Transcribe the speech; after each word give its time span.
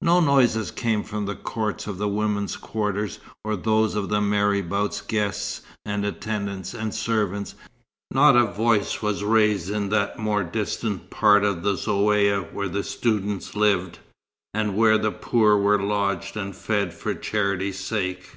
No 0.00 0.20
noises 0.20 0.70
came 0.70 1.02
from 1.02 1.26
the 1.26 1.34
courts 1.34 1.88
of 1.88 1.98
the 1.98 2.06
women's 2.06 2.56
quarters, 2.56 3.18
or 3.42 3.56
those 3.56 3.96
of 3.96 4.08
the 4.08 4.20
marabout's 4.20 5.00
guests, 5.00 5.62
and 5.84 6.04
attendants, 6.04 6.74
and 6.74 6.94
servants; 6.94 7.56
not 8.12 8.36
a 8.36 8.44
voice 8.46 9.02
was 9.02 9.24
raised 9.24 9.70
in 9.70 9.88
that 9.88 10.16
more 10.16 10.44
distant 10.44 11.10
part 11.10 11.42
of 11.42 11.64
the 11.64 11.72
Zaouïa 11.72 12.52
where 12.52 12.68
the 12.68 12.84
students 12.84 13.56
lived, 13.56 13.98
and 14.54 14.76
where 14.76 14.96
the 14.96 15.10
poor 15.10 15.56
were 15.56 15.82
lodged 15.82 16.36
and 16.36 16.54
fed 16.54 16.94
for 16.94 17.12
charity's 17.12 17.80
sake. 17.80 18.36